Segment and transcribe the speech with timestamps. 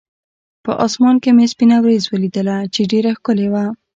[0.65, 3.65] په اسمان کې مې سپینه ورېځ ولیدله، چې ډېره ښکلې وه.